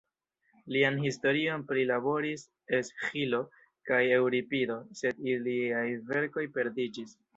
Lian 0.75 0.95
historion 1.07 1.65
prilaboris 1.71 2.45
Esĥilo 2.77 3.41
kaj 3.91 3.99
Eŭripido, 4.17 4.79
sed 5.03 5.23
iliaj 5.35 5.87
verkoj 6.11 6.47
perdiĝis. 6.57 7.15